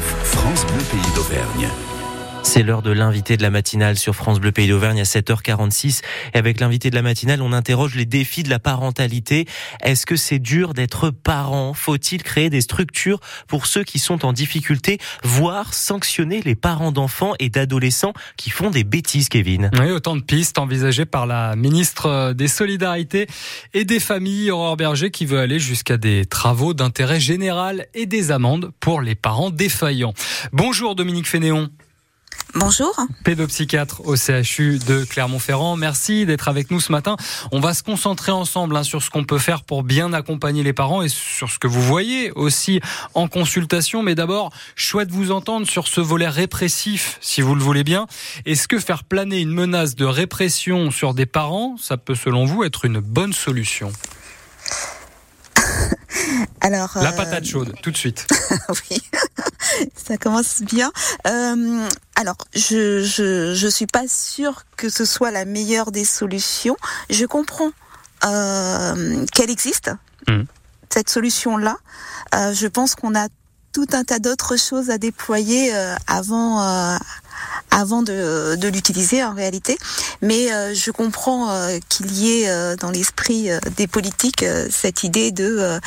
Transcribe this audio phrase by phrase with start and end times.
[0.00, 1.91] France Bleu Pays d'Auvergne.
[2.54, 6.02] C'est l'heure de l'invité de la matinale sur France Bleu Pays d'Auvergne à 7h46.
[6.34, 9.46] Et avec l'invité de la matinale, on interroge les défis de la parentalité.
[9.82, 11.72] Est-ce que c'est dur d'être parent?
[11.72, 17.32] Faut-il créer des structures pour ceux qui sont en difficulté, voire sanctionner les parents d'enfants
[17.38, 19.70] et d'adolescents qui font des bêtises, Kevin?
[19.80, 23.28] Oui, autant de pistes envisagées par la ministre des Solidarités
[23.72, 28.30] et des Familles, Aurore Berger, qui veut aller jusqu'à des travaux d'intérêt général et des
[28.30, 30.12] amendes pour les parents défaillants.
[30.52, 31.70] Bonjour Dominique Fénéon.
[32.54, 32.94] Bonjour.
[33.24, 35.76] Pédopsychiatre au CHU de Clermont-Ferrand.
[35.76, 37.16] Merci d'être avec nous ce matin.
[37.50, 40.74] On va se concentrer ensemble hein, sur ce qu'on peut faire pour bien accompagner les
[40.74, 42.80] parents et sur ce que vous voyez aussi
[43.14, 44.02] en consultation.
[44.02, 48.06] Mais d'abord, je souhaite vous entendre sur ce volet répressif, si vous le voulez bien.
[48.44, 52.64] Est-ce que faire planer une menace de répression sur des parents, ça peut selon vous
[52.64, 53.92] être une bonne solution?
[56.60, 58.26] Alors, La patate chaude, tout de suite.
[58.90, 59.00] oui,
[60.06, 60.90] ça commence bien.
[61.26, 61.86] Euh,
[62.16, 66.76] alors, je, je je suis pas sûre que ce soit la meilleure des solutions.
[67.10, 67.70] Je comprends
[68.24, 69.90] euh, qu'elle existe,
[70.28, 70.46] Mhm.
[70.92, 71.76] cette solution-là.
[72.34, 73.28] Euh, je pense qu'on a
[73.72, 76.96] tout un tas d'autres choses à déployer euh, avant euh,
[77.70, 79.76] avant de, de l'utiliser en réalité.
[80.20, 85.32] Mais euh, je comprends euh, qu'il y ait euh, dans l'esprit des politiques cette idée
[85.32, 85.80] de euh,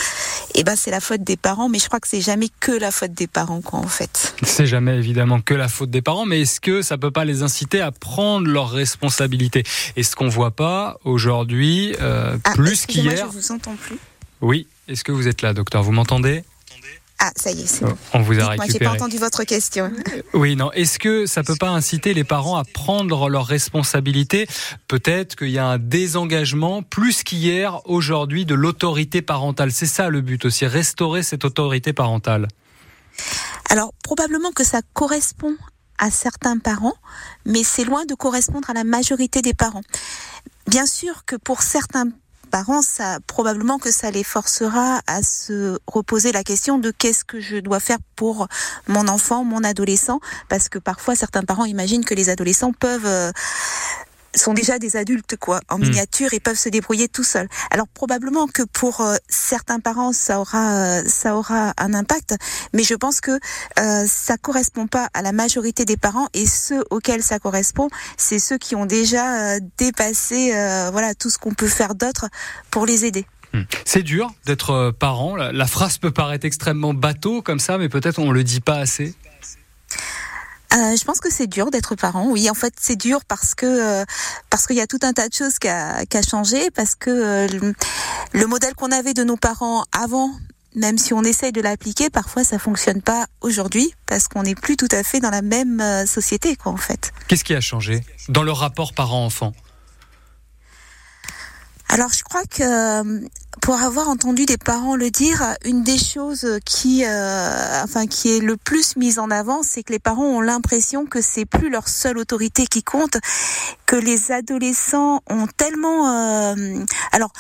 [0.56, 2.92] eh ben c'est la faute des parents, mais je crois que c'est jamais que la
[2.92, 4.36] faute des parents quoi en fait.
[4.44, 7.44] C'est jamais évidemment que la faute des parents, mais est-ce que ça peut pas les
[7.44, 9.64] inciter à prendre leurs responsabilités?
[9.96, 13.98] Est-ce qu'on voit pas aujourd'hui euh, Ah, plus qu'hier Je vous entends plus.
[14.42, 14.68] Oui.
[14.88, 15.84] Est-ce que vous êtes là, docteur?
[15.84, 16.44] Vous m'entendez?
[17.20, 17.98] Ah, ça y est, c'est bon.
[18.14, 18.96] On vous a Dites-moi, j'ai pas récupéré.
[18.98, 19.92] entendu votre question.
[20.34, 20.72] Oui, non.
[20.74, 24.48] Est-ce que ça peut pas inciter les parents à prendre leurs responsabilités?
[24.88, 29.72] Peut-être qu'il y a un désengagement plus qu'hier, aujourd'hui, de l'autorité parentale.
[29.72, 32.48] C'est ça le but aussi, restaurer cette autorité parentale.
[33.70, 35.56] Alors, probablement que ça correspond
[35.98, 36.96] à certains parents,
[37.46, 39.84] mais c'est loin de correspondre à la majorité des parents.
[40.68, 42.10] Bien sûr que pour certains
[42.46, 47.40] parents, ça, probablement que ça les forcera à se reposer la question de qu'est-ce que
[47.40, 48.48] je dois faire pour
[48.88, 50.20] mon enfant, mon adolescent,
[50.50, 53.32] parce que parfois certains parents imaginent que les adolescents peuvent euh,
[54.36, 57.48] sont déjà des adultes quoi en miniature et peuvent se débrouiller tout seuls.
[57.72, 62.36] Alors probablement que pour euh, certains parents ça aura euh, ça aura un impact,
[62.74, 63.32] mais je pense que
[63.80, 68.40] euh, ça correspond pas à la majorité des parents et ceux auxquels ça correspond, c'est
[68.40, 72.28] ceux qui ont déjà euh, dépassé euh, voilà tout ce qu'on peut faire d'autre
[72.72, 73.26] pour les aider.
[73.54, 73.64] Hmm.
[73.86, 75.36] C'est dur d'être parent.
[75.36, 78.78] La, la phrase peut paraître extrêmement bateau comme ça, mais peut-être on le dit pas
[78.78, 79.16] assez.
[80.76, 82.28] Euh, je pense que c'est dur d'être parent.
[82.28, 84.06] Oui, en fait, c'est dur parce que euh,
[84.50, 86.96] parce qu'il y a tout un tas de choses qui a, qui a changé, parce
[86.96, 87.74] que euh, le,
[88.34, 90.32] le modèle qu'on avait de nos parents avant,
[90.76, 94.76] même si on essaye de l'appliquer, parfois ça fonctionne pas aujourd'hui parce qu'on n'est plus
[94.76, 97.14] tout à fait dans la même société, quoi, en fait.
[97.30, 99.54] Qu'est-ce qui a changé dans le rapport parent-enfant?
[101.88, 103.24] Alors, je crois que
[103.62, 108.40] pour avoir entendu des parents le dire, une des choses qui, euh, enfin, qui est
[108.40, 111.88] le plus mise en avant, c'est que les parents ont l'impression que c'est plus leur
[111.88, 113.18] seule autorité qui compte,
[113.86, 116.56] que les adolescents ont tellement, euh,
[117.12, 117.32] alors.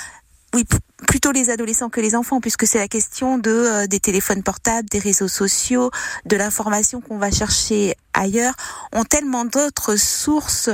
[0.53, 0.63] Oui,
[1.05, 4.87] plutôt les adolescents que les enfants, puisque c'est la question de euh, des téléphones portables,
[4.89, 5.91] des réseaux sociaux,
[6.25, 8.53] de l'information qu'on va chercher ailleurs,
[8.93, 10.69] ont tellement d'autres sources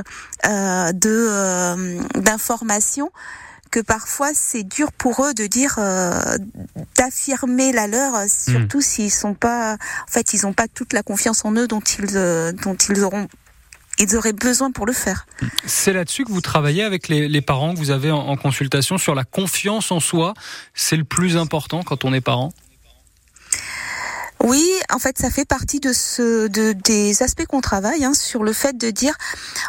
[0.45, 3.11] euh, de euh, d'informations
[3.71, 6.37] que parfois c'est dur pour eux de dire euh,
[6.95, 11.03] d'affirmer la leur euh, surtout s'ils sont pas en fait ils ont pas toute la
[11.03, 13.27] confiance en eux dont ils euh, dont ils auront
[13.99, 15.27] ils auraient besoin pour le faire.
[15.65, 18.97] C'est là-dessus que vous travaillez avec les, les parents que vous avez en, en consultation
[18.97, 20.33] sur la confiance en soi.
[20.73, 22.51] C'est le plus important quand on est parent?
[24.43, 28.43] Oui, en fait, ça fait partie de ce, de, des aspects qu'on travaille hein, sur
[28.43, 29.15] le fait de dire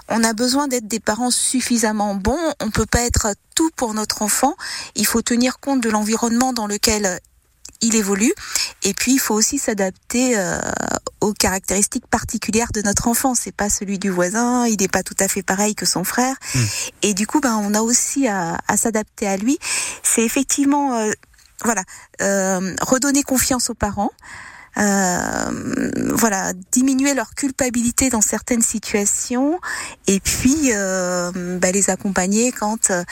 [0.08, 2.52] on a besoin d'être des parents suffisamment bons.
[2.60, 4.54] On peut pas être tout pour notre enfant.
[4.94, 7.20] Il faut tenir compte de l'environnement dans lequel
[7.82, 8.32] il évolue.
[8.84, 10.58] Et puis, il faut aussi s'adapter euh,
[11.20, 13.34] aux caractéristiques particulières de notre enfant.
[13.34, 14.66] C'est pas celui du voisin.
[14.66, 16.36] Il n'est pas tout à fait pareil que son frère.
[16.54, 16.60] Mm.
[17.02, 19.58] Et du coup, ben, on a aussi à, à s'adapter à lui.
[20.02, 21.10] C'est effectivement, euh,
[21.64, 21.82] voilà,
[22.22, 24.12] euh, redonner confiance aux parents
[24.76, 29.58] voilà, diminuer leur culpabilité dans certaines situations
[30.06, 33.02] et puis euh, bah, les accompagner quand euh,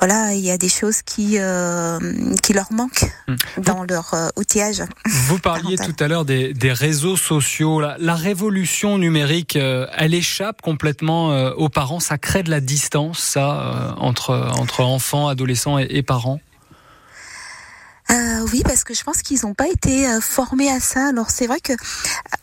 [0.00, 1.98] voilà il y a des choses qui euh,
[2.42, 3.34] qui leur manquent Mm.
[3.62, 4.82] dans leur euh, outillage.
[5.04, 5.94] Vous parliez Parental.
[5.96, 7.80] tout à l'heure des, des réseaux sociaux.
[7.80, 11.98] La, la révolution numérique, euh, elle échappe complètement euh, aux parents.
[11.98, 16.40] Ça crée de la distance, ça, euh, entre, entre enfants, adolescents et, et parents?
[18.10, 21.08] Euh, Oui, parce que je pense qu'ils n'ont pas été euh, formés à ça.
[21.08, 21.72] Alors c'est vrai que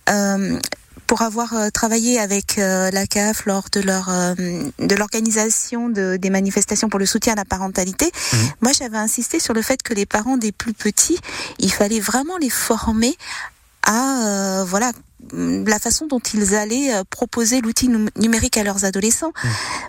[0.09, 0.59] euh,
[1.07, 6.89] pour avoir euh, travaillé avec la CAF lors de leur de l'organisation de, des manifestations
[6.89, 8.37] pour le soutien à la parentalité, mmh.
[8.61, 11.19] moi j'avais insisté sur le fait que les parents des plus petits,
[11.59, 13.15] il fallait vraiment les former
[13.83, 14.91] à voilà
[15.31, 19.33] la façon dont ils allaient proposer l'outil numérique à leurs adolescents.
[19.43, 19.47] Mmh.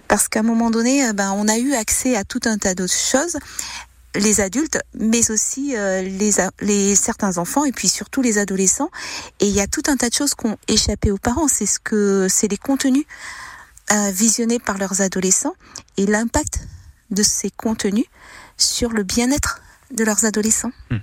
[0.09, 2.93] Parce qu'à un moment donné, ben, on a eu accès à tout un tas d'autres
[2.93, 3.37] choses
[4.15, 6.31] les adultes, mais aussi euh, les,
[6.61, 8.91] les certains enfants et puis surtout les adolescents.
[9.41, 11.49] Et il y a tout un tas de choses qui ont échappé aux parents.
[11.49, 13.05] C'est ce que c'est les contenus
[13.93, 15.55] euh, visionnés par leurs adolescents
[15.97, 16.61] et l'impact
[17.11, 18.07] de ces contenus
[18.57, 19.61] sur le bien-être
[19.93, 20.73] de leurs adolescents.
[20.91, 20.99] Hmm.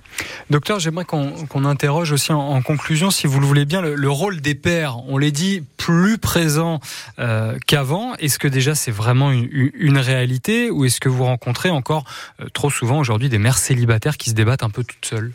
[0.50, 4.54] Docteur, j'aimerais qu'on interroge aussi en, conclusion, si vous le voulez bien, le, rôle des
[4.54, 4.98] pères.
[5.08, 6.80] On l'a dit, plus présent
[7.18, 8.14] euh, qu'avant.
[8.16, 12.04] Est-ce que déjà c'est vraiment une, réalité ou est-ce que vous rencontrez encore
[12.40, 15.32] euh, trop souvent aujourd'hui des mères célibataires qui se débattent un peu toutes seules?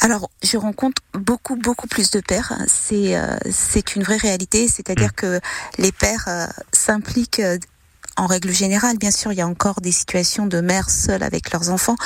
[0.00, 2.52] Alors, je rencontre beaucoup, beaucoup plus de pères.
[2.66, 3.36] C'est euh,
[3.94, 5.16] une vraie réalité, c'est-à-dire hmm.
[5.16, 5.40] que
[5.78, 6.28] les pères
[6.72, 7.42] s'impliquent
[8.16, 11.52] en règle générale, bien sûr, il y a encore des situations de mères seules avec
[11.52, 11.96] leurs enfants,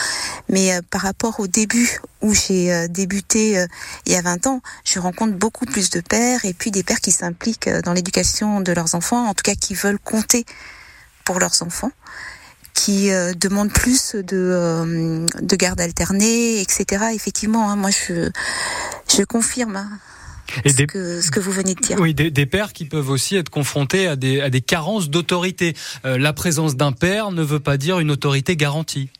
[0.48, 3.66] mais euh, par rapport au début où j'ai euh, débuté euh,
[4.06, 7.00] il y a 20 ans, je rencontre beaucoup plus de pères et puis des pères
[7.00, 10.44] qui s'impliquent dans l'éducation de leurs enfants, en tout cas qui veulent compter
[11.24, 11.92] pour leurs enfants
[12.72, 17.06] qui demandent plus de, de garde alternée, etc.
[17.12, 18.30] Effectivement, hein, moi je,
[19.08, 19.76] je confirme.
[19.76, 19.90] Hein
[20.64, 21.98] et ce, que, ce, que, vous venez de dire.
[21.98, 25.74] Oui, des, des, pères qui peuvent aussi être confrontés à des, à des carences d'autorité.
[26.04, 29.10] Euh, la présence d'un père ne veut pas dire une autorité garantie.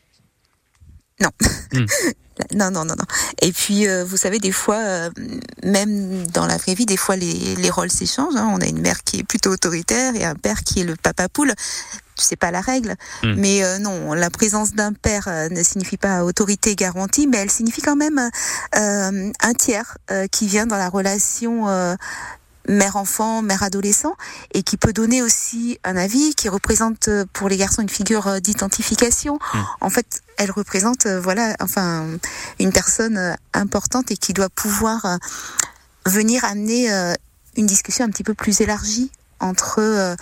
[1.21, 1.31] Non.
[1.73, 1.85] Hmm.
[2.55, 3.05] Non, non, non, non.
[3.43, 5.11] Et puis, euh, vous savez, des fois, euh,
[5.65, 8.37] même dans la vraie vie, des fois, les, les rôles s'échangent.
[8.37, 8.51] Hein.
[8.53, 11.29] On a une mère qui est plutôt autoritaire et un père qui est le papa
[11.29, 11.55] poule
[12.25, 12.95] c'est pas la règle.
[13.23, 13.35] Hmm.
[13.37, 17.51] Mais euh, non, la présence d'un père euh, ne signifie pas autorité garantie, mais elle
[17.51, 19.97] signifie quand même euh, un tiers
[20.33, 21.67] qui vient dans la relation
[22.71, 24.15] mère-enfant, mère-adolescent,
[24.55, 29.39] et qui peut donner aussi un avis, qui représente pour les garçons une figure d'identification.
[29.53, 29.59] Hmm.
[29.81, 32.07] En fait, elle représente, voilà, enfin,
[32.59, 35.19] une personne importante et qui doit pouvoir
[36.07, 36.91] venir amener
[37.57, 40.17] une discussion un petit peu plus élargie entre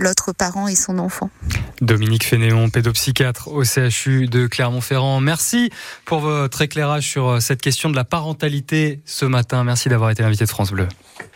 [0.00, 1.30] l'autre parent et son enfant.
[1.80, 5.20] Dominique Fénéon, pédopsychiatre au CHU de Clermont-Ferrand.
[5.20, 5.70] Merci
[6.04, 9.62] pour votre éclairage sur euh, cette question de la parentalité ce matin.
[9.64, 10.88] Merci d'avoir été l'invité de France Bleu.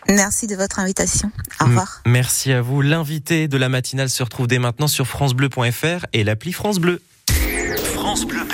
[0.08, 1.31] Merci de votre invitation.
[1.61, 2.02] Au revoir.
[2.06, 2.82] Merci à vous.
[2.82, 7.00] L'invité de la matinale se retrouve dès maintenant sur francebleu.fr et l'appli France Bleu.
[7.94, 8.44] France Bleu